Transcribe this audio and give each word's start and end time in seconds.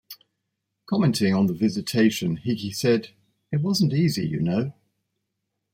Commenting 0.87 1.31
on 1.35 1.45
the 1.45 1.53
visitation, 1.53 2.37
Hickey 2.37 2.71
said, 2.71 3.09
It 3.51 3.57
wasn't 3.61 3.93
easy, 3.93 4.25
you 4.27 4.39
know. 4.39 4.73